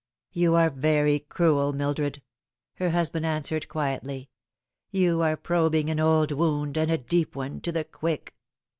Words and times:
"You 0.31 0.55
are 0.55 0.71
very 0.71 1.19
cruel, 1.19 1.73
Mildred," 1.73 2.23
her 2.77 2.89
husband 2.89 3.23
answered 3.23 3.69
quietly." 3.69 4.31
You 4.89 5.21
are 5.21 5.37
probing 5.37 5.91
an 5.91 5.99
old 5.99 6.31
wound, 6.31 6.75
and 6.75 6.89
a 6.89 6.97
deep 6.97 7.35
one, 7.35 7.61
to 7.61 7.71
the 7.71 7.83
quick. 7.83 8.35